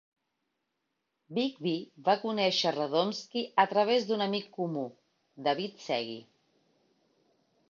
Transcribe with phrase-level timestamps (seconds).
[1.37, 4.87] Bigbie va conèixer Radomski a través d'un amic en comú,
[5.51, 6.19] David Segui.